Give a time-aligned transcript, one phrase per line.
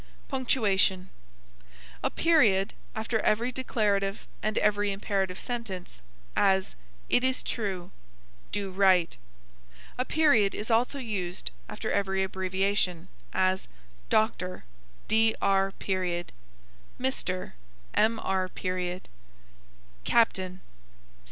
[0.29, 1.11] PUNCTUATION.
[2.01, 6.01] A period(.) after every declarative and every imperative sentence;
[6.35, 6.73] as,
[7.07, 7.91] It is true.
[8.51, 9.15] Do right.
[9.99, 13.67] A period is also used after every abbreviation; as,
[14.09, 14.65] Dr.,
[15.07, 15.41] Mr.